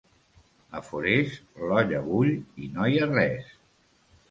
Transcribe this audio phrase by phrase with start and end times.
[0.79, 1.35] A Forès,
[1.67, 2.33] l'olla bull
[2.65, 3.57] i no hi ha res.